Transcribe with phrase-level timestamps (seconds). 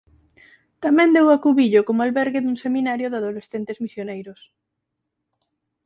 [0.83, 4.39] Tamén deu acubillo como albergue dun seminario de adolescentes misioneiros.